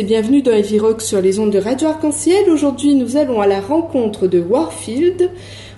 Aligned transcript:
et 0.00 0.02
bienvenue 0.02 0.40
dans 0.40 0.52
Heavy 0.52 0.78
Rock 0.78 1.02
sur 1.02 1.20
les 1.20 1.38
ondes 1.40 1.50
de 1.50 1.58
Radio 1.58 1.88
Arc-en-Ciel. 1.88 2.48
Aujourd'hui, 2.48 2.94
nous 2.94 3.18
allons 3.18 3.42
à 3.42 3.46
la 3.46 3.60
rencontre 3.60 4.28
de 4.28 4.40
Warfield. 4.40 5.30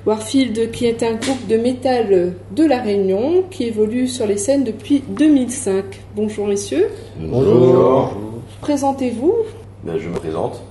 Warfield 0.06 0.70
qui 0.70 0.87
est 0.87 1.02
un 1.02 1.14
groupe 1.14 1.48
de 1.48 1.56
métal 1.56 2.34
de 2.52 2.64
La 2.64 2.80
Réunion 2.80 3.43
qui 3.50 3.64
évolue 3.64 4.06
sur 4.06 4.29
les 4.29 4.37
scènes 4.37 4.62
depuis 4.62 5.02
2005. 5.09 6.02
Bonjour 6.14 6.46
messieurs. 6.46 6.87
Bonjour. 7.19 8.12
Présentez-vous. 8.61 9.34
Ben, 9.82 9.98
je 9.98 10.09
me 10.09 10.14
présente. 10.14 10.62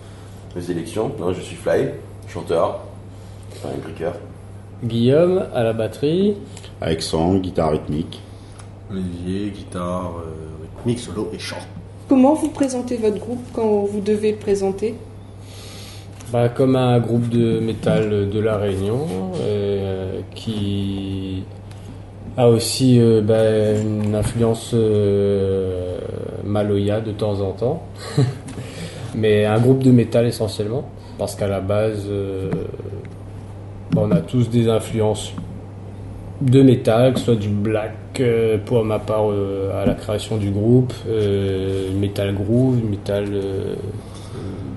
Les 0.56 0.72
élections. 0.72 1.12
Non, 1.20 1.34
je 1.34 1.42
suis 1.42 1.58
Fly, 1.58 1.90
chanteur, 2.30 2.80
enfin. 3.52 3.68
Guillaume 4.82 5.46
à 5.54 5.64
la 5.64 5.74
batterie. 5.74 6.38
Alexandre, 6.80 7.42
guitare 7.42 7.72
rythmique. 7.72 8.22
Olivier, 8.90 9.50
guitare, 9.50 10.14
euh, 10.20 10.68
rythmique, 10.78 11.00
solo 11.00 11.30
et 11.34 11.40
chant. 11.40 11.58
Comment 12.12 12.34
vous 12.34 12.50
présentez 12.50 12.98
votre 12.98 13.20
groupe 13.20 13.40
quand 13.54 13.86
vous 13.86 14.02
devez 14.02 14.32
le 14.32 14.38
présenter 14.38 14.96
Bah, 16.34 16.50
comme 16.50 16.76
un 16.76 17.00
groupe 17.00 17.30
de 17.30 17.62
métal 17.62 18.30
de 18.30 18.38
la 18.38 18.58
Réunion 18.58 19.08
euh, 19.40 20.20
qui 20.36 21.46
a 22.36 22.50
aussi 22.50 23.00
euh, 23.00 23.22
bah, 23.22 23.80
une 23.80 24.14
influence 24.14 24.72
euh, 24.74 26.00
maloya 26.44 27.00
de 27.00 27.14
temps 27.14 27.40
en 27.40 27.52
temps. 27.54 27.84
Mais 29.16 29.46
un 29.46 29.62
groupe 29.62 29.82
de 29.82 29.92
métal 29.92 30.26
essentiellement. 30.26 30.84
Parce 31.18 31.36
qu'à 31.36 31.48
la 31.48 31.62
base, 31.62 32.10
bah, 33.94 34.02
on 34.04 34.12
a 34.12 34.20
tous 34.20 34.50
des 34.50 34.68
influences 34.68 35.32
de 36.42 36.62
métal, 36.64 37.14
que 37.14 37.20
ce 37.20 37.26
soit 37.26 37.36
du 37.36 37.50
black 37.50 37.94
euh, 38.20 38.58
pour 38.66 38.84
ma 38.84 39.00
part 39.00 39.30
euh, 39.32 39.82
à 39.82 39.86
la 39.86 39.94
création 39.94 40.38
du 40.38 40.50
groupe, 40.50 40.94
euh, 41.08 41.92
metal 41.94 42.34
groove, 42.34 42.78
metal 42.84 43.26
euh, 43.32 43.76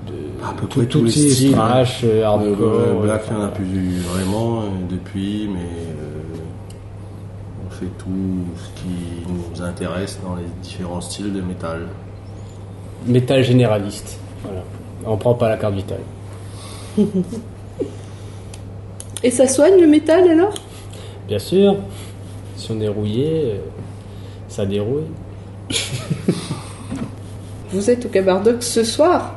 de 0.07 0.13
À 0.47 0.53
peu 0.53 0.67
tout- 0.67 0.79
près 0.79 0.87
tous 0.87 0.99
les 1.03 1.11
les 1.11 1.29
styles, 1.29 1.51
thrash, 1.53 2.01
euh, 2.03 2.23
hardcore. 2.23 2.73
Euh, 2.73 3.01
Black, 3.03 3.21
il 3.25 3.33
enfin, 3.33 3.35
n'y 3.39 3.43
en 3.43 3.47
a 3.47 3.49
plus 3.49 3.99
vraiment 4.13 4.59
euh, 4.59 4.63
depuis, 4.89 5.49
mais 5.51 5.59
euh, 5.59 6.37
on 7.67 7.71
fait 7.71 7.89
tout 7.97 8.45
ce 8.57 8.81
qui 8.81 9.27
nous 9.27 9.63
intéresse 9.63 10.19
dans 10.23 10.35
les 10.35 10.45
différents 10.61 11.01
styles 11.01 11.33
de 11.33 11.41
métal. 11.41 11.87
métal 13.07 13.43
généraliste. 13.43 14.19
Voilà. 14.43 14.61
On 15.07 15.17
prend 15.17 15.33
pas 15.33 15.49
la 15.49 15.57
carte 15.57 15.73
vitale. 15.75 15.99
Et 19.23 19.31
ça 19.31 19.47
soigne 19.47 19.79
le 19.81 19.87
métal 19.87 20.27
alors? 20.29 20.53
Bien 21.27 21.39
sûr, 21.39 21.75
si 22.55 22.71
on 22.71 22.79
est 22.79 22.87
rouillé, 22.87 23.43
euh, 23.45 23.57
ça 24.47 24.65
dérouille. 24.65 25.05
Vous 27.71 27.89
êtes 27.89 28.05
au 28.05 28.09
Cabardoc 28.09 28.63
ce 28.63 28.83
soir 28.83 29.35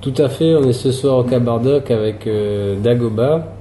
Tout 0.00 0.14
à 0.18 0.28
fait, 0.28 0.54
on 0.54 0.64
est 0.64 0.72
ce 0.72 0.92
soir 0.92 1.18
au 1.18 1.24
Cabardoc 1.24 1.90
avec 1.90 2.26
euh, 2.26 2.78
Dagoba, 2.78 3.54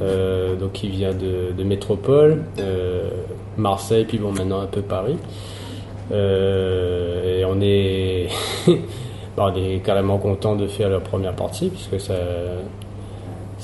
euh, 0.00 0.56
donc 0.56 0.72
qui 0.72 0.88
vient 0.88 1.12
de, 1.12 1.52
de 1.56 1.64
Métropole, 1.64 2.42
euh, 2.58 3.08
Marseille, 3.56 4.04
puis 4.04 4.18
bon 4.18 4.32
maintenant 4.32 4.60
un 4.60 4.66
peu 4.66 4.80
Paris. 4.80 5.16
Et 6.10 7.44
on 7.46 7.60
est, 7.60 8.28
bah, 9.36 9.52
on 9.52 9.54
est 9.54 9.80
carrément 9.84 10.18
content 10.18 10.56
de 10.56 10.66
faire 10.66 10.88
leur 10.88 11.02
première 11.02 11.36
partie 11.36 11.68
puisque 11.68 12.00
ça, 12.00 12.14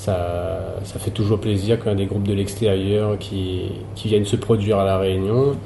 ça, 0.05 0.99
fait 0.99 1.11
toujours 1.11 1.41
plaisir 1.41 1.79
quand 1.79 1.87
il 1.87 1.93
y 1.93 1.93
a 1.93 1.99
des 1.99 2.07
groupes 2.07 2.29
de 2.29 2.35
l'extérieur 2.35 3.19
qui, 3.19 3.70
viennent 4.05 4.27
se 4.27 4.37
produire 4.37 4.79
à 4.79 4.85
la 4.85 4.98
Réunion. 4.98 5.57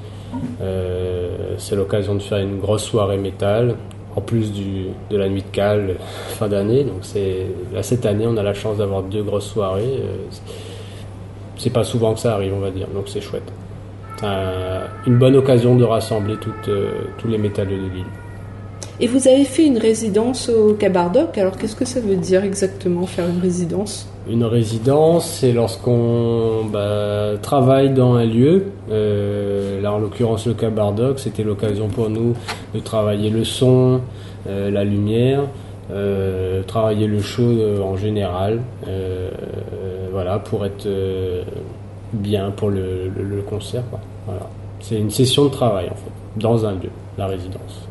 Euh, 0.61 1.55
c'est 1.57 1.75
l'occasion 1.75 2.15
de 2.15 2.23
faire 2.23 2.39
une 2.39 2.59
grosse 2.59 2.85
soirée 2.85 3.17
métal 3.17 3.75
en 4.15 4.21
plus 4.21 4.53
de 4.53 5.17
la 5.17 5.29
nuit 5.29 5.43
de 5.43 5.51
cale 5.51 5.97
fin 6.29 6.49
d'année. 6.49 6.85
Donc 6.85 6.99
c'est 7.03 7.47
là 7.73 7.83
cette 7.83 8.07
année 8.07 8.27
on 8.27 8.37
a 8.37 8.43
la 8.43 8.55
chance 8.55 8.79
d'avoir 8.79 9.03
deux 9.03 9.23
grosses 9.23 9.49
soirées. 9.51 10.01
Euh, 10.01 10.17
c'est 11.57 11.71
pas 11.73 11.85
souvent 11.85 12.15
que 12.15 12.21
ça 12.21 12.35
arrive 12.35 12.55
on 12.55 12.61
va 12.61 12.71
dire, 12.71 12.87
donc 12.95 13.05
c'est 13.09 13.21
chouette. 13.21 13.51
C'est 14.19 14.27
un- 14.27 14.83
une 15.07 15.19
bonne 15.19 15.35
occasion 15.37 15.75
de 15.77 15.85
rassembler 15.85 16.37
euh, 16.69 16.91
tous 17.19 17.29
les 17.29 17.39
métalleux 17.39 17.79
de 17.79 17.89
l'île. 17.95 18.05
Et 19.01 19.07
vous 19.07 19.27
avez 19.29 19.45
fait 19.45 19.65
une 19.67 19.79
résidence 19.79 20.49
au 20.49 20.75
Cabardoc, 20.75 21.39
alors 21.39 21.57
qu'est-ce 21.57 21.77
que 21.77 21.85
ça 21.85 22.01
veut 22.01 22.17
dire 22.17 22.45
exactement 22.45 23.07
faire 23.07 23.29
une 23.29 23.41
résidence? 23.41 24.09
Une 24.31 24.45
résidence, 24.45 25.27
c'est 25.27 25.53
lorsqu'on 25.53 26.65
bah, 26.71 27.39
travaille 27.41 27.91
dans 27.91 28.15
un 28.15 28.27
lieu. 28.27 28.65
Euh, 28.91 29.81
là, 29.81 29.93
en 29.93 29.99
l'occurrence, 29.99 30.47
le 30.47 30.53
Cabardoc, 30.55 31.19
c'était 31.19 31.43
l'occasion 31.43 31.89
pour 31.89 32.11
nous 32.11 32.35
de 32.75 32.81
travailler 32.81 33.31
le 33.31 33.45
son, 33.45 34.01
euh, 34.47 34.71
la 34.71 34.85
lumière, 34.85 35.45
euh, 35.91 36.63
travailler 36.63 37.07
le 37.07 37.21
show 37.21 37.49
en 37.83 37.97
général. 37.97 38.61
euh, 38.87 39.31
voilà, 40.13 40.39
pour 40.39 40.67
être 40.67 40.87
euh, 40.87 41.43
bien 42.13 42.51
pour 42.51 42.71
le, 42.71 43.09
le- 43.17 43.23
le 43.23 43.43
concert. 43.43 43.83
quoi. 43.89 44.01
Voilà. 44.27 44.43
C'est 44.81 44.97
une 44.99 45.11
session 45.11 45.45
de 45.45 45.51
travail, 45.51 45.87
en 45.87 45.95
fait, 45.95 46.11
dans 46.41 46.67
un 46.67 46.73
lieu, 46.73 46.91
la 47.17 47.27
résidence. 47.29 47.87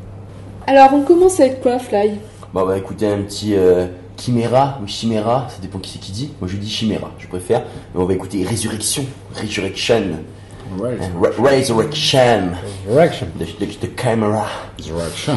Alors 0.68 0.90
on 0.94 1.02
commence 1.02 1.40
avec 1.40 1.62
quoi 1.62 1.80
Fly? 1.80 2.12
Bon, 2.54 2.66
bah 2.66 2.78
écoutez, 2.78 3.08
un 3.08 3.22
petit 3.22 3.56
euh, 3.56 3.86
Chimera 4.20 4.80
ou 4.84 4.88
Chimera, 4.88 5.48
ça 5.50 5.58
dépend 5.62 5.80
qui 5.80 5.92
c'est 5.92 6.00
qui 6.00 6.12
dit. 6.12 6.32
Moi 6.42 6.50
je 6.50 6.58
dis 6.58 6.70
Chimera, 6.70 7.12
je 7.20 7.28
préfère. 7.28 7.64
Mais 7.94 8.02
on 8.02 8.06
va 8.06 8.14
écouter 8.14 8.44
Résurrection. 8.44 9.06
Resurrection. 9.36 10.04
Ouais, 10.80 10.98
Re- 11.22 11.40
Resurrection. 11.56 12.52
Reaction. 12.90 13.28
De, 13.40 13.46
Chimera. 13.46 14.48
Resurrection. 14.78 15.36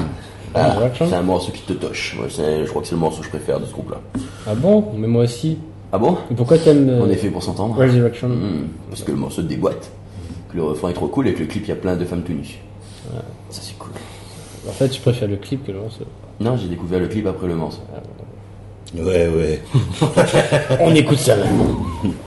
Ah, 0.54 0.70
Resurrection. 0.70 1.06
c'est 1.08 1.14
un 1.14 1.22
morceau 1.22 1.52
qui 1.52 1.62
te 1.62 1.72
toche. 1.74 2.16
Ouais, 2.20 2.28
je 2.28 2.69
crois 2.69 2.82
que 2.82 2.88
c'est 2.88 2.94
le 2.96 3.00
morceau 3.00 3.20
que 3.20 3.26
je 3.26 3.30
préfère 3.30 3.60
de 3.60 3.66
ce 3.66 3.72
groupe-là. 3.72 3.98
Ah 4.46 4.54
bon? 4.56 4.92
Mais 4.96 5.06
moi 5.06 5.24
aussi. 5.24 5.58
Ah 5.92 5.98
bon? 5.98 6.16
Et 6.30 6.34
pourquoi 6.34 6.58
t'aimes 6.58 6.88
euh, 6.88 7.02
On 7.04 7.10
est 7.10 7.16
fait 7.16 7.30
pour 7.30 7.42
s'entendre. 7.42 7.76
Resurrection 7.76 8.28
Hmm, 8.28 8.66
parce 8.88 9.02
que 9.04 9.10
le 9.12 9.16
morceau 9.19 9.42
déboîte. 9.42 9.90
Que 10.50 10.56
le 10.56 10.64
refrain 10.64 10.88
est 10.90 10.94
trop 10.94 11.06
cool 11.06 11.28
et 11.28 11.34
que 11.34 11.40
le 11.40 11.46
clip, 11.46 11.62
il 11.64 11.69
y 11.69 11.72
a 11.72 11.76
plein 11.76 11.94
de 11.96 12.04
femmes 12.04 12.22
tout 12.22 12.32
nues. 12.32 12.58
Ça, 13.50 13.60
c'est 13.62 13.78
cool. 13.78 13.92
En 14.69 14.72
fait, 14.72 14.92
je 14.92 15.00
préfère 15.00 15.28
le 15.28 15.36
clip 15.36 15.64
que 15.64 15.70
le 15.72 15.78
morceau. 15.78 16.04
Non, 16.40 16.56
j'ai 16.56 16.66
découvert 16.69 16.98
le 16.98 17.06
clip 17.06 17.26
après 17.26 17.46
le 17.46 17.54
morceau. 17.54 17.80
Ouais, 18.94 19.28
ouais. 19.28 19.62
On 20.80 20.94
écoute 20.94 21.18
ça 21.18 21.36
maintenant. 21.36 22.20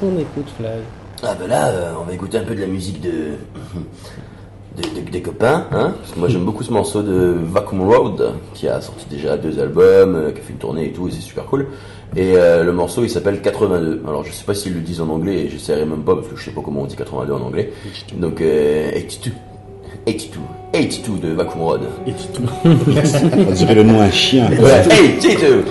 Qu'on 0.00 0.18
écoute, 0.18 0.48
Fly 0.58 0.68
Ah 1.22 1.34
ben 1.38 1.46
là, 1.48 1.68
euh, 1.68 1.92
on 2.00 2.04
va 2.04 2.12
écouter 2.14 2.38
un 2.38 2.42
peu 2.44 2.54
de 2.54 2.60
la 2.60 2.66
musique 2.66 3.00
de, 3.00 3.10
de- 4.76 5.00
de- 5.00 5.10
des 5.10 5.20
copains, 5.22 5.66
hein 5.72 5.94
Parce 6.00 6.12
que 6.12 6.18
moi 6.18 6.28
j'aime 6.28 6.44
beaucoup 6.44 6.62
ce 6.62 6.72
morceau 6.72 7.02
de 7.02 7.36
Vacuum 7.52 7.82
Road, 7.82 8.32
qui 8.54 8.68
a 8.68 8.80
sorti 8.80 9.06
déjà 9.10 9.36
deux 9.36 9.58
albums, 9.60 10.14
euh, 10.16 10.30
qui 10.32 10.38
a 10.38 10.42
fait 10.42 10.52
une 10.52 10.58
tournée 10.58 10.86
et 10.86 10.92
tout, 10.92 11.08
et 11.08 11.10
c'est 11.10 11.20
super 11.20 11.44
cool. 11.44 11.66
Et 12.16 12.32
euh, 12.36 12.64
le 12.64 12.72
morceau 12.72 13.02
il 13.04 13.10
s'appelle 13.10 13.40
82. 13.40 14.02
Alors 14.06 14.24
je 14.24 14.32
sais 14.32 14.44
pas 14.44 14.54
s'ils 14.54 14.74
le 14.74 14.80
disent 14.80 15.00
en 15.00 15.08
anglais, 15.08 15.44
et 15.44 15.48
j'essaierai 15.48 15.84
même 15.84 16.02
pas 16.02 16.14
parce 16.16 16.28
que 16.28 16.36
je 16.36 16.44
sais 16.44 16.50
pas 16.50 16.60
comment 16.64 16.82
on 16.82 16.86
dit 16.86 16.96
82 16.96 17.32
en 17.32 17.40
anglais. 17.42 17.72
Donc 18.16 18.40
euh, 18.40 18.90
82. 18.92 19.32
82. 20.06 20.40
82 20.72 21.28
de 21.28 21.34
Vacuum 21.34 21.62
Road. 21.62 21.80
On 22.64 23.52
dirait 23.52 23.74
le 23.74 23.82
nom 23.82 23.98
d'un 23.98 24.10
chien. 24.10 24.48
Ouais, 24.50 24.84
82 25.20 25.64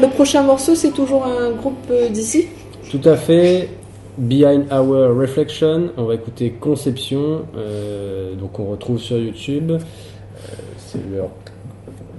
le 0.00 0.08
prochain 0.08 0.42
morceau, 0.42 0.74
c'est 0.74 0.92
toujours 0.92 1.26
un 1.26 1.50
groupe 1.50 1.86
euh, 1.90 2.08
d'ici? 2.08 2.48
Tout 2.90 3.00
à 3.04 3.16
fait. 3.16 3.68
Behind 4.18 4.70
Our 4.70 5.16
Reflection, 5.16 5.90
on 5.96 6.04
va 6.04 6.14
écouter 6.14 6.50
Conception, 6.50 7.42
euh, 7.56 8.34
donc 8.34 8.58
on 8.58 8.66
retrouve 8.66 8.98
sur 8.98 9.16
YouTube. 9.16 9.70
Euh, 9.70 9.78
c'est 10.76 11.00
leur 11.14 11.28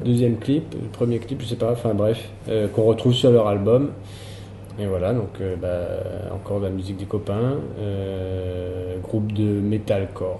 deuxième 0.04 0.38
clip, 0.38 0.74
le 0.74 0.88
premier 0.88 1.20
clip, 1.20 1.42
je 1.42 1.48
sais 1.48 1.56
pas, 1.56 1.72
enfin 1.72 1.94
bref, 1.94 2.30
euh, 2.50 2.68
qu'on 2.70 2.84
retrouve 2.84 3.14
sur 3.14 3.30
leur 3.30 3.48
album. 3.48 3.92
Et 4.80 4.86
voilà, 4.88 5.14
donc 5.14 5.40
bah, 5.62 5.90
encore 6.34 6.60
de 6.60 6.66
la 6.66 6.72
musique 6.72 6.98
des 6.98 7.06
copains, 7.06 7.58
groupe 9.04 9.32
de 9.34 9.44
metalcore. 9.44 10.40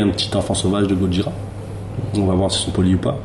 un 0.00 0.08
petit 0.08 0.34
enfant 0.36 0.54
sauvage 0.54 0.86
de 0.86 0.94
Gojira. 0.94 1.32
On 2.14 2.24
va 2.26 2.34
voir 2.34 2.50
si 2.50 2.62
sont 2.62 2.70
polis 2.70 2.94
ou 2.94 2.98
pas. 2.98 3.18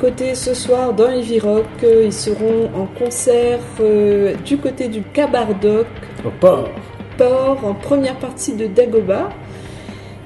Côtés 0.00 0.34
ce 0.34 0.54
soir 0.54 0.94
dans 0.94 1.10
Heavy 1.10 1.38
Rock. 1.40 1.66
Euh, 1.82 2.04
Ils 2.06 2.12
seront 2.12 2.70
en 2.74 2.86
concert 2.86 3.58
euh, 3.80 4.34
du 4.46 4.56
côté 4.56 4.88
du 4.88 5.02
Cabardoc 5.02 5.86
Au 6.24 6.30
port. 6.40 6.70
Port 7.18 7.58
en 7.64 7.74
première 7.74 8.16
partie 8.18 8.54
de 8.54 8.66
Dagoba. 8.66 9.28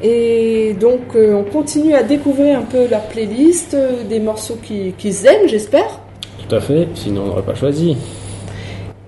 Et 0.03 0.75
donc 0.79 1.17
euh, 1.17 1.35
on 1.35 1.45
continue 1.45 1.95
à 1.95 2.03
découvrir 2.05 2.59
un 2.59 2.63
peu 2.63 2.87
leur 2.89 3.03
playlist, 3.09 3.75
euh, 3.75 4.05
des 4.09 4.21
morceaux 4.21 4.59
qui- 4.63 4.93
qu'ils 4.97 5.27
aiment 5.27 5.49
j'espère. 5.49 6.01
Tout 6.47 6.55
à 6.55 6.61
fait, 6.61 6.89
sinon 6.95 7.23
on 7.23 7.27
n'aurait 7.27 7.43
pas 7.43 7.55
choisi. 7.55 7.97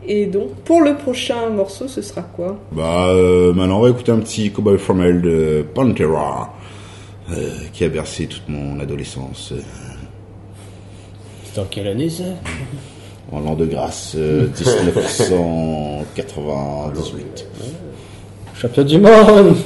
Et 0.09 0.27
donc 0.27 0.55
pour 0.65 0.81
le 0.81 0.95
prochain 0.97 1.51
morceau 1.51 1.87
ce 1.87 2.01
sera 2.03 2.23
quoi? 2.23 2.57
Bah, 2.73 3.09
euh, 3.11 3.53
maintenant, 3.53 3.79
on 3.79 3.83
va 3.83 3.91
écouter 3.91 4.11
un 4.13 4.19
petit 4.21 4.51
Cowboy 4.51 4.79
From 4.79 5.03
Hell 5.03 5.21
de 5.21 5.65
Pantera, 5.75 6.55
euh, 7.31 7.35
qui 7.73 7.85
a 7.85 7.89
bercé 7.89 8.27
toute 8.27 8.49
mon 8.49 8.81
adolescence. 8.81 9.53
Euh, 11.57 11.57
C'était 11.57 11.61
en 11.61 11.65
quelle 11.71 11.89
année 11.89 12.11
ça 12.11 12.25
en 13.33 13.41
l'an 13.41 13.55
de 13.55 13.65
grâce, 13.67 14.15
euh, 14.17 14.47
1998. 14.47 17.47
Champion 18.55 18.85
du 18.85 18.99
monde 18.99 19.57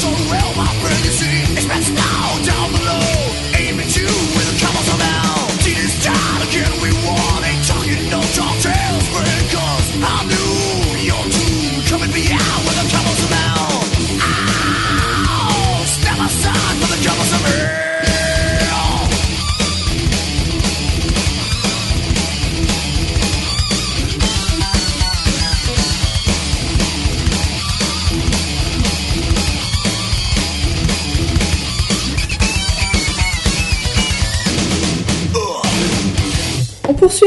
so 0.00 0.08
real. 0.32 0.54
my 0.56 0.79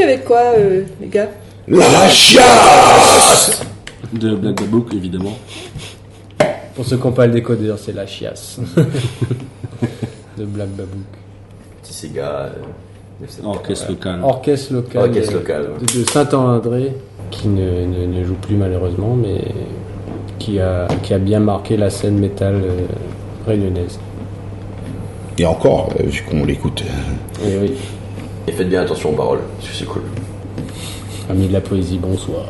avec 0.04 0.24
quoi, 0.24 0.52
euh, 0.56 0.82
les 1.00 1.08
gars? 1.08 1.28
La 1.66 2.08
chiasse 2.08 3.62
De 4.12 4.34
Black 4.36 4.56
the 4.56 4.94
évidemment. 4.94 5.36
Pour 6.74 6.84
ceux 6.84 6.96
qui 6.96 7.04
n'ont 7.04 7.12
pas 7.12 7.26
le 7.26 7.32
décodeur, 7.32 7.78
c'est 7.78 7.92
la 7.92 8.06
chiasse. 8.06 8.58
de 10.38 10.44
Black 10.44 10.68
Babook. 10.70 10.98
Petit 11.82 11.92
Sega. 11.92 12.50
Euh, 12.50 12.50
Orchestre 13.44 13.90
local. 13.90 14.20
Orchestre 14.22 14.72
local. 14.74 15.70
De, 15.80 16.00
de 16.00 16.04
Saint-André, 16.10 16.92
qui 17.30 17.48
ne, 17.48 18.06
ne, 18.06 18.24
joue 18.24 18.34
plus 18.34 18.56
malheureusement, 18.56 19.14
mais 19.14 19.40
qui 20.38 20.60
a, 20.60 20.86
qui 21.02 21.14
a 21.14 21.18
bien 21.18 21.40
marqué 21.40 21.76
la 21.76 21.90
scène 21.90 22.18
métal 22.18 22.54
euh, 22.56 22.86
réunionnaise. 23.46 23.98
Et 25.38 25.46
encore, 25.46 25.90
euh, 26.00 26.04
vu 26.06 26.22
qu'on 26.28 26.44
l'écoute. 26.44 26.82
Euh, 27.42 27.48
Et 27.48 27.58
oui. 27.58 27.74
Et 28.46 28.52
faites 28.52 28.68
bien 28.68 28.82
attention 28.82 29.10
aux 29.10 29.16
paroles, 29.16 29.40
parce 29.56 29.70
que 29.70 29.74
c'est 29.74 29.86
cool. 29.86 30.02
Amis 31.30 31.48
de 31.48 31.52
la 31.52 31.60
poésie, 31.60 31.98
bonsoir. 31.98 32.46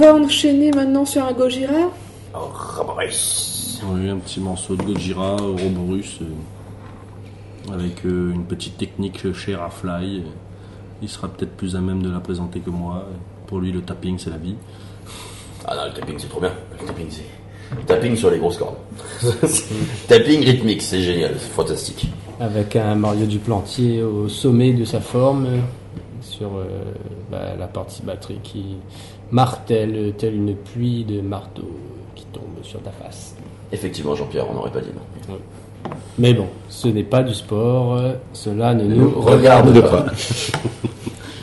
Va 0.00 0.14
enchaîner 0.14 0.70
maintenant 0.70 1.04
sur 1.04 1.22
un 1.24 1.32
Gojira. 1.32 1.90
Oh, 2.34 2.48
Raboris. 2.52 3.82
On 3.86 3.96
a 3.96 4.00
eu 4.00 4.08
un 4.08 4.16
petit 4.16 4.40
morceau 4.40 4.74
de 4.74 4.82
Gojira, 4.82 5.36
Ouroboros, 5.36 6.22
euh, 6.22 7.74
avec 7.74 8.06
euh, 8.06 8.32
une 8.32 8.44
petite 8.44 8.78
technique 8.78 9.32
chère 9.34 9.62
à 9.62 9.68
Fly. 9.68 10.22
Il 11.02 11.08
sera 11.08 11.28
peut-être 11.28 11.54
plus 11.54 11.76
à 11.76 11.80
même 11.80 12.02
de 12.02 12.10
la 12.10 12.20
présenter 12.20 12.60
que 12.60 12.70
moi. 12.70 13.04
Pour 13.46 13.58
lui, 13.58 13.72
le 13.72 13.82
tapping, 13.82 14.18
c'est 14.18 14.30
la 14.30 14.38
vie. 14.38 14.54
Ah 15.66 15.76
non, 15.76 15.82
le 15.86 15.92
tapping 15.92 16.18
c'est 16.18 16.28
trop 16.28 16.40
bien. 16.40 16.52
Le 16.80 16.86
tapping 16.86 17.06
c'est. 17.10 17.86
Tapping 17.86 18.16
sur 18.16 18.30
les 18.30 18.38
grosses 18.38 18.56
cordes. 18.56 18.76
tapping 20.08 20.44
rythmique, 20.44 20.82
c'est 20.82 21.02
génial, 21.02 21.34
c'est 21.38 21.50
fantastique. 21.50 22.08
Avec 22.40 22.74
un 22.74 22.94
Mario 22.94 23.26
Duplantier 23.26 24.02
au 24.02 24.28
sommet 24.28 24.72
de 24.72 24.84
sa 24.84 25.00
forme, 25.00 25.46
sur 26.22 26.56
euh, 26.56 26.64
bah, 27.30 27.54
la 27.58 27.66
partie 27.66 28.02
batterie 28.02 28.40
qui 28.42 28.76
martèle 29.32 30.12
telle 30.18 30.34
une 30.34 30.54
pluie 30.54 31.04
de 31.04 31.20
marteaux 31.20 31.76
qui 32.14 32.24
tombe 32.26 32.42
sur 32.62 32.80
ta 32.82 32.90
face. 32.90 33.34
Effectivement, 33.72 34.14
Jean-Pierre, 34.14 34.46
on 34.50 34.54
n'aurait 34.54 34.70
pas 34.72 34.80
dit 34.80 34.90
non. 35.28 35.36
Mais 36.18 36.34
bon, 36.34 36.46
ce 36.68 36.88
n'est 36.88 37.04
pas 37.04 37.22
du 37.22 37.34
sport, 37.34 37.94
euh, 37.94 38.12
cela 38.32 38.74
ne 38.74 38.84
nous 38.84 39.10
Regarde 39.20 39.68
regarde 39.68 39.80
pas. 39.90 40.02
pas. 40.02 40.12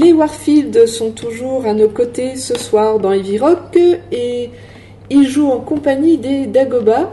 Les 0.00 0.12
Warfield 0.12 0.86
sont 0.86 1.10
toujours 1.10 1.64
à 1.66 1.72
nos 1.74 1.88
côtés 1.88 2.36
ce 2.36 2.56
soir 2.56 2.98
dans 3.00 3.10
Heavy 3.10 3.38
Rock 3.38 3.76
et 4.12 4.50
ils 5.10 5.26
jouent 5.26 5.50
en 5.50 5.58
compagnie 5.60 6.18
des 6.18 6.46
Dagoba, 6.46 7.10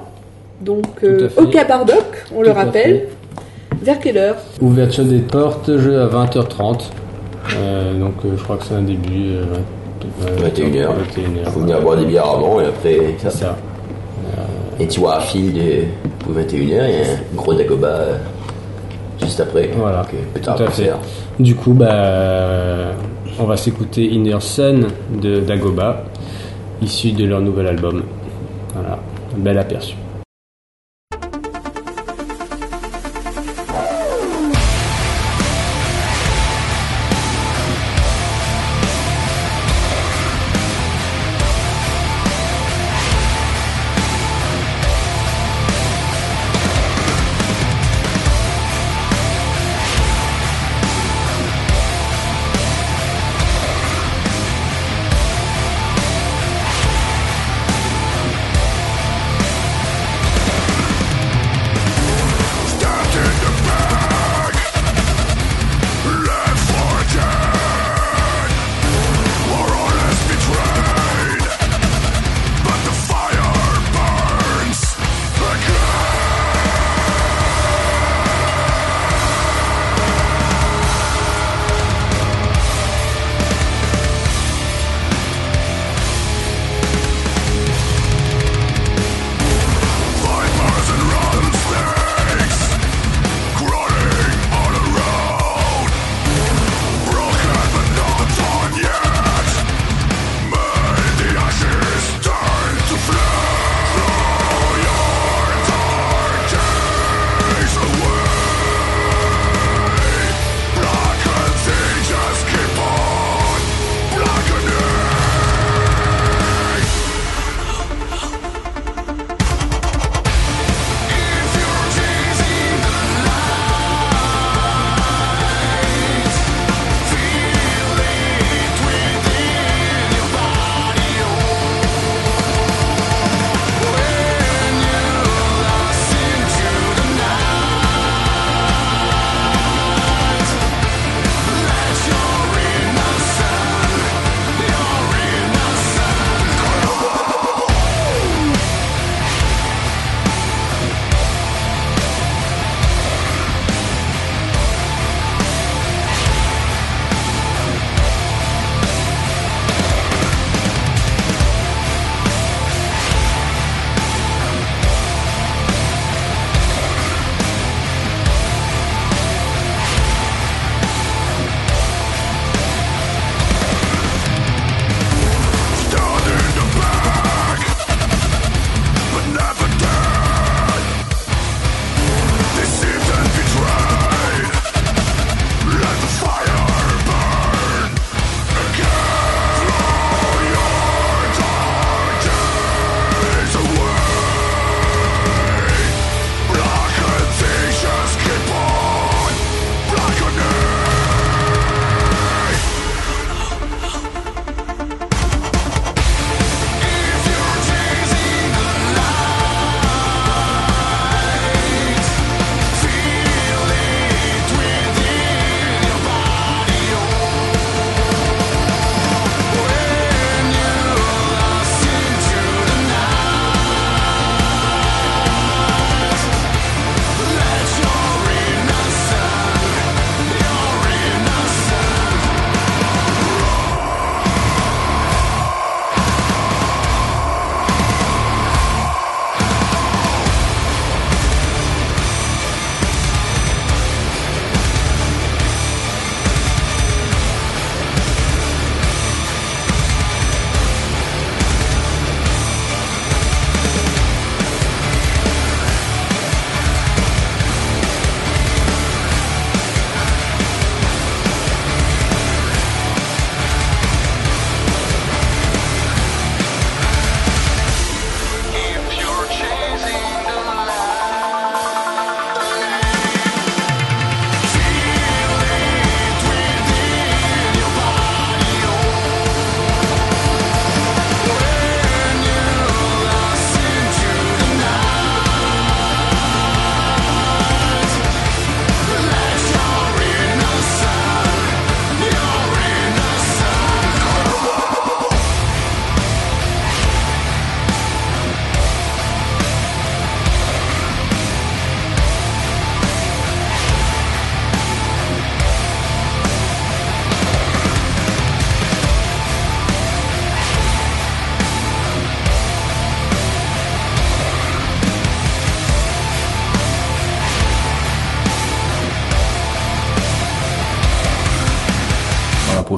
donc 0.62 0.86
euh, 1.04 1.30
au 1.38 1.46
Cabardoc, 1.46 2.04
on 2.36 2.42
le 2.42 2.50
Tout 2.50 2.54
rappelle. 2.56 3.08
Vers 3.82 4.00
quelle 4.00 4.18
heure? 4.18 4.36
Ouverture 4.62 5.06
des 5.06 5.20
portes, 5.20 5.76
jeu 5.78 6.00
à 6.02 6.08
20h30. 6.08 6.82
Euh, 7.58 7.94
donc 8.00 8.14
euh, 8.26 8.30
je 8.38 8.44
crois 8.44 8.58
que 8.58 8.66
c'est 8.66 8.76
un 8.76 8.82
début. 8.82 9.36
euh, 9.38 9.44
vingt- 10.22 10.50
21h. 10.50 10.88
21h. 10.88 11.52
Faut 11.52 11.60
venir 11.62 11.82
boire 11.82 11.98
des 11.98 12.06
bières 12.06 12.26
avant 12.30 12.60
et 12.62 12.66
après 12.66 13.00
C'est 13.18 13.30
ça. 13.32 13.38
ça. 13.38 13.56
Et 14.80 14.88
tu 14.88 15.00
vois 15.00 15.16
à 15.16 15.22
fil 15.22 15.54
de 15.54 15.84
pour 16.20 16.34
21h, 16.34 16.58
il 16.60 16.70
y 16.70 16.76
a 16.76 16.82
un 16.84 17.36
gros 17.36 17.54
Dagoba 17.54 18.00
euh, 19.40 19.44
après. 19.44 19.70
Voilà, 19.76 20.02
euh, 20.02 20.18
pétard 20.34 20.56
tout 20.56 20.64
à 20.64 20.70
fait. 20.70 20.92
Du 21.40 21.56
coup, 21.56 21.74
bah, 21.74 22.92
on 23.40 23.46
va 23.46 23.58
s'écouter 23.58 24.06
Inner 24.06 24.40
Sun 24.40 24.88
de 25.22 25.40
Dagoba, 25.40 26.04
issu 26.82 27.12
de 27.12 27.26
leur 27.26 27.42
nouvel 27.42 27.68
album. 27.68 28.04
Voilà, 28.74 29.00
un 29.36 29.40
bel 29.40 29.58
aperçu. 29.58 29.96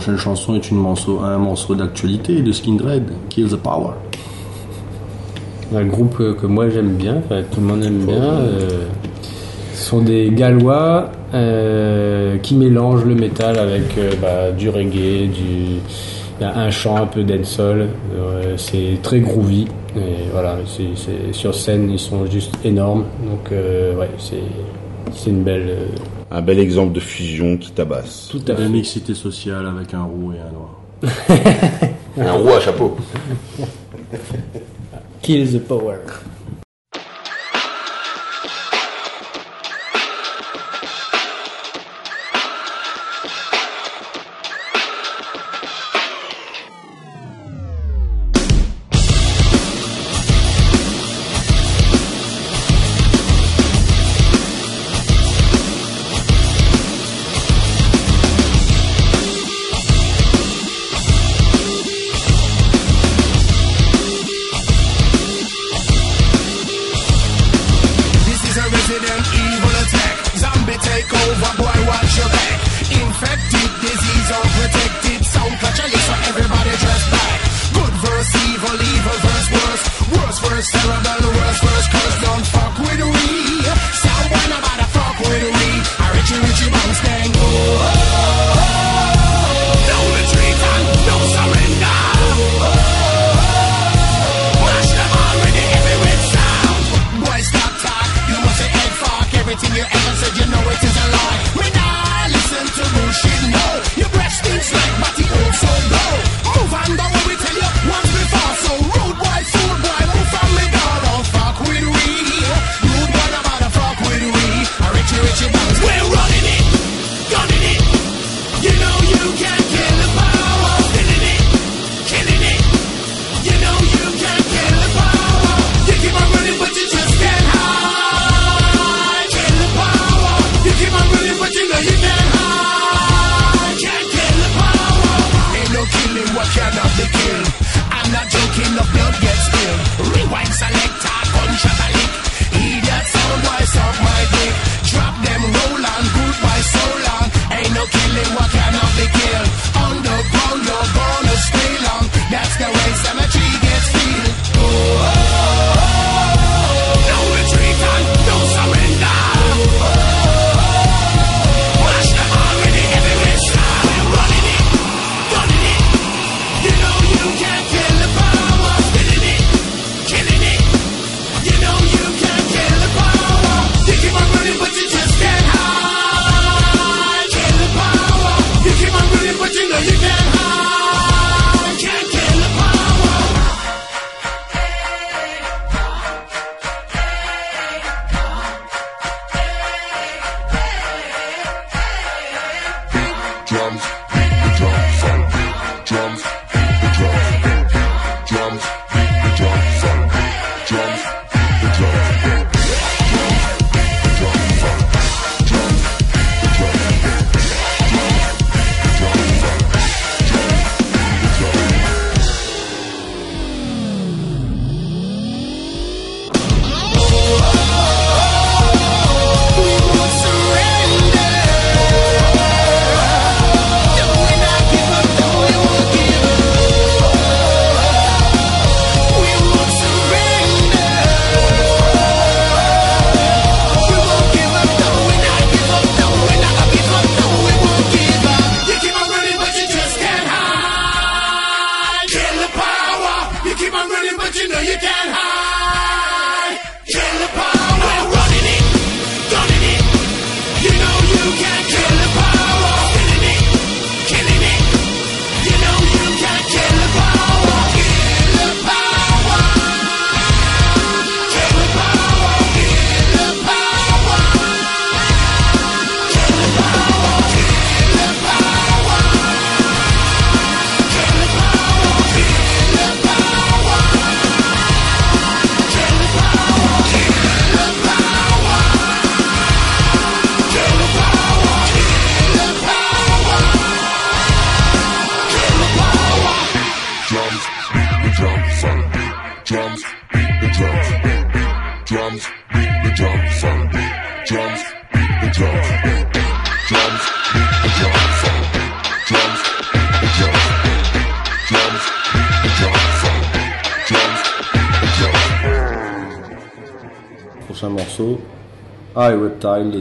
prochaine 0.07 0.23
chanson 0.23 0.55
est 0.55 0.71
une 0.71 0.77
morceau, 0.77 1.19
un 1.19 1.37
morceau 1.37 1.75
d'actualité 1.75 2.41
de 2.41 2.51
Skindred, 2.53 3.03
Kill 3.29 3.49
the 3.49 3.57
Power. 3.57 3.91
Un 5.75 5.85
groupe 5.85 6.15
euh, 6.21 6.33
que 6.33 6.45
moi 6.45 6.69
j'aime 6.69 6.93
bien, 6.93 7.15
tout 7.51 7.59
le 7.59 7.67
monde 7.67 7.83
aime 7.83 8.05
bien. 8.05 8.23
Euh, 8.23 8.85
sont 9.73 10.01
des 10.01 10.31
Gallois 10.31 11.11
euh, 11.33 12.37
qui 12.37 12.55
mélangent 12.55 13.03
le 13.03 13.15
métal 13.15 13.59
avec 13.59 13.97
euh, 13.97 14.11
bah, 14.21 14.51
du 14.57 14.69
reggae, 14.69 15.27
du 15.27 15.81
un 16.41 16.69
chant 16.69 16.95
un 16.97 17.07
peu 17.07 17.23
dancehall, 17.23 17.87
c'est 18.57 19.01
très 19.01 19.19
groovy. 19.19 19.67
Voilà, 20.31 20.55
c 20.67 20.83
sur 21.31 21.55
scène 21.55 21.89
ils 21.89 21.97
sont 21.97 22.27
juste 22.27 22.53
énormes, 22.63 23.05
donc 23.23 23.49
ouais, 23.51 24.09
c'est 24.19 25.29
une 25.29 25.41
belle 25.41 25.75
un 26.31 26.41
bel 26.41 26.59
exemple 26.59 26.93
de 26.93 26.99
fusion 26.99 27.57
qui 27.57 27.71
tabasse. 27.71 28.27
Tout 28.29 28.41
à 28.47 28.55
fait. 28.55 28.61
La 28.61 28.69
mixité 28.69 29.13
sociale 29.13 29.65
avec 29.65 29.93
un 29.93 30.03
roux 30.03 30.33
et 30.33 30.39
un 30.39 30.51
noir. 30.51 30.81
un 32.19 32.33
roux 32.33 32.49
à 32.49 32.59
chapeau. 32.59 32.97
Kill 35.21 35.51
the 35.51 35.59
power. 35.59 35.97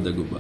Reptile 0.06 0.12
de 0.12 0.22
Dagoba. 0.22 0.35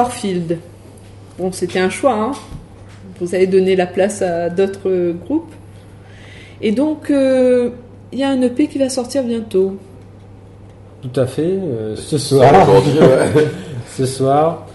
Warfield. 0.00 0.58
Bon, 1.38 1.52
c'était 1.52 1.78
un 1.78 1.90
choix, 1.90 2.14
hein. 2.14 2.32
Vous 3.20 3.34
avez 3.34 3.46
donné 3.46 3.76
la 3.76 3.86
place 3.86 4.22
à 4.22 4.48
d'autres 4.48 5.12
groupes. 5.26 5.52
Et 6.62 6.72
donc, 6.72 7.10
euh, 7.10 7.68
il 8.12 8.18
y 8.18 8.22
a 8.24 8.30
un 8.30 8.40
EP 8.40 8.66
qui 8.66 8.78
va 8.78 8.88
sortir 8.88 9.22
bientôt. 9.24 9.76
Tout 11.02 11.20
à 11.20 11.26
fait. 11.26 11.42
euh, 11.42 11.96
ce 11.96 12.16
soir. 12.18 12.50
Aujourd'hui, 12.68 12.98
ouais. 12.98 13.46
ce 13.96 14.06
soir. 14.06 14.66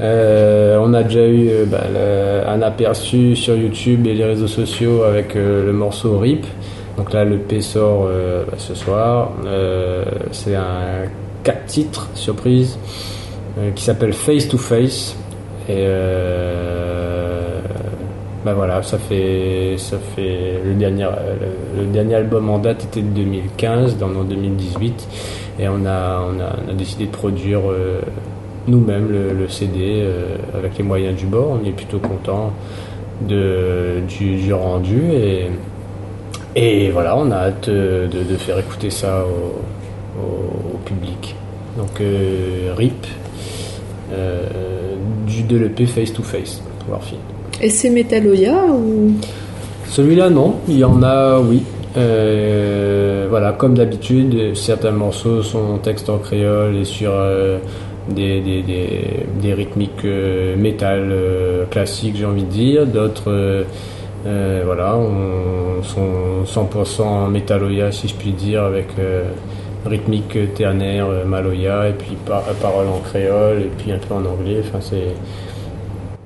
Euh, 0.00 0.78
on 0.82 0.92
a 0.92 1.02
déjà 1.02 1.26
eu 1.26 1.48
euh, 1.48 1.64
bah, 1.66 1.84
le- 1.92 2.48
un 2.48 2.60
aperçu 2.62 3.36
sur 3.36 3.56
YouTube 3.56 4.06
et 4.06 4.12
les 4.14 4.24
réseaux 4.24 4.48
sociaux 4.48 5.02
avec 5.04 5.34
euh, 5.36 5.64
le 5.64 5.72
morceau 5.72 6.18
RIP. 6.18 6.44
Donc 6.98 7.12
là, 7.12 7.24
le 7.24 7.38
P 7.38 7.60
sort 7.62 8.06
euh, 8.08 8.44
bah, 8.50 8.56
ce 8.58 8.74
soir. 8.74 9.32
Euh, 9.46 10.04
c'est 10.32 10.56
un 10.56 11.06
4 11.42 11.64
titres 11.66 12.08
surprise 12.14 12.76
euh, 12.76 13.13
qui 13.74 13.84
s'appelle 13.84 14.12
Face 14.12 14.48
to 14.48 14.58
Face. 14.58 15.16
Et 15.68 15.76
euh, 15.78 17.60
bah 18.44 18.52
voilà, 18.52 18.82
ça 18.82 18.98
fait, 18.98 19.76
ça 19.78 19.96
fait 20.14 20.60
le 20.62 20.74
dernier, 20.74 21.08
le, 21.76 21.86
dernier 21.86 22.16
album 22.16 22.50
en 22.50 22.58
date 22.58 22.84
était 22.84 23.00
de 23.00 23.08
2015, 23.08 23.96
dans 23.96 24.08
en 24.08 24.24
2018, 24.24 25.08
et 25.60 25.68
on 25.68 25.86
a, 25.86 26.20
on 26.20 26.70
a, 26.70 26.74
décidé 26.74 27.06
de 27.06 27.10
produire 27.10 27.60
euh, 27.70 28.02
nous-mêmes 28.68 29.08
le, 29.10 29.48
CD 29.48 30.02
euh, 30.02 30.36
avec 30.54 30.76
les 30.76 30.84
moyens 30.84 31.16
du 31.16 31.24
bord. 31.24 31.58
On 31.62 31.66
est 31.66 31.72
plutôt 31.72 31.98
content 31.98 32.52
de, 33.26 34.00
du, 34.06 34.36
du 34.36 34.52
rendu 34.52 35.12
et, 35.12 35.48
et 36.56 36.90
voilà, 36.90 37.16
on 37.16 37.30
a 37.30 37.36
hâte 37.36 37.68
euh, 37.68 38.06
de, 38.06 38.36
faire 38.36 38.58
écouter 38.58 38.90
ça 38.90 39.24
au, 39.24 40.78
public. 40.84 41.34
Donc 41.78 42.00
euh, 42.00 42.74
RIP 42.76 43.06
euh, 43.06 43.23
du 45.26 45.42
de 45.42 45.56
l'EP 45.58 45.86
Face 45.86 46.12
to 46.12 46.22
Face, 46.22 46.62
Warfield. 46.88 47.20
Et 47.62 47.70
c'est 47.70 47.90
Metaloya 47.90 48.54
ou? 48.66 49.12
Celui-là, 49.88 50.30
non. 50.30 50.54
Il 50.68 50.78
y 50.78 50.84
en 50.84 51.02
a, 51.02 51.38
oui. 51.40 51.62
Euh, 51.96 53.26
voilà, 53.30 53.52
comme 53.52 53.74
d'habitude, 53.74 54.54
certains 54.56 54.90
morceaux 54.90 55.42
sont 55.42 55.74
en 55.74 55.78
texte 55.78 56.08
en 56.10 56.18
créole 56.18 56.76
et 56.76 56.84
sur 56.84 57.12
euh, 57.14 57.58
des, 58.08 58.40
des, 58.40 58.62
des, 58.62 58.88
des 59.40 59.54
rythmiques 59.54 60.04
euh, 60.04 60.56
métal 60.56 61.08
euh, 61.12 61.64
classiques, 61.70 62.16
j'ai 62.18 62.24
envie 62.24 62.42
de 62.42 62.50
dire. 62.50 62.86
D'autres, 62.86 63.28
euh, 63.30 63.62
euh, 64.26 64.62
voilà, 64.64 64.96
on- 64.96 65.82
sont 65.84 66.44
100% 66.46 67.28
métalloya, 67.30 67.92
si 67.92 68.08
je 68.08 68.14
puis 68.14 68.30
dire, 68.32 68.62
avec 68.62 68.86
euh, 68.98 69.24
rythmique 69.86 70.54
ternaire, 70.54 71.06
euh, 71.08 71.24
maloya, 71.24 71.88
et 71.88 71.92
puis 71.92 72.16
par, 72.26 72.42
paroles 72.60 72.88
en 72.88 73.00
créole, 73.00 73.62
et 73.62 73.70
puis 73.78 73.92
un 73.92 73.98
peu 73.98 74.14
en 74.14 74.24
anglais. 74.24 74.60
Enfin, 74.66 74.80
c'est. 74.80 75.14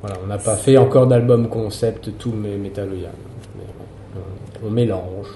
Voilà, 0.01 0.17
on 0.25 0.27
n'a 0.29 0.39
pas 0.39 0.57
fait 0.57 0.77
encore 0.77 1.07
d'album 1.09 1.49
concept 1.49 2.17
tout 2.19 2.33
mais 2.35 2.51
ouais, 2.51 3.11
on, 4.63 4.69
on 4.69 4.71
mélange. 4.71 5.27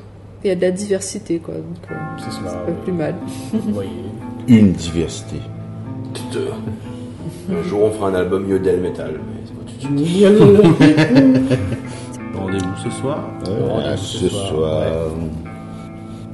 il 0.45 0.49
y 0.49 0.51
a 0.51 0.55
de 0.55 0.61
la 0.63 0.71
diversité 0.71 1.39
quoi. 1.41 1.55
Donc, 1.55 1.65
euh, 1.91 1.95
C'est 2.19 2.31
cela. 2.31 2.51
c'est 2.51 2.57
pas 2.59 2.65
oui. 2.69 2.75
plus 2.85 2.93
mal. 2.93 3.15
Une 4.47 4.73
diversité. 4.73 5.37
Euh, 6.37 6.51
Un 7.51 7.63
jour, 7.69 7.83
on 7.85 7.91
fera 7.91 8.09
un 8.11 8.15
album 8.15 8.49
Yodel 8.49 8.81
Metal, 8.81 9.11
mais 9.15 9.41
c'est 9.45 9.55
pas 9.55 9.65
tout 9.89 9.95
de 9.95 10.05
suite. 10.05 10.27
Rendez-vous 12.35 12.77
ce 12.85 12.91
soir. 12.91 13.19
Ouais, 13.47 13.69
Rendez-vous 13.69 13.97
ce 13.97 14.19
ce 14.19 14.29
soir, 14.29 14.49
soir. 14.49 14.83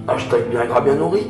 Hashtag 0.08 0.50
bien 0.50 0.66
gras, 0.66 0.80
bien 0.82 0.96
nourri. 0.96 1.20